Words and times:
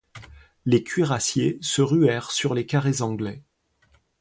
Les 0.65 0.83
cuirassiers 0.83 1.59
se 1.61 1.83
ruèrent 1.83 2.31
sur 2.31 2.55
les 2.55 2.65
carrés 2.65 3.03
anglais. 3.03 3.43